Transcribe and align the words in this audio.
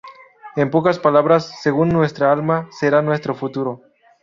En 0.55 0.71
pocas 0.71 0.97
palabras, 0.97 1.59
según 1.61 1.89
nuestra 1.89 2.31
alma, 2.31 2.67
será 2.71 3.03
nuestro 3.03 3.35
futuro. 3.35 3.83